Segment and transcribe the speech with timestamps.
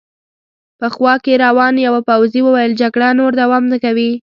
[0.79, 4.11] په خوا کې روان یوه پوځي وویل: جګړه نور دوام نه کوي.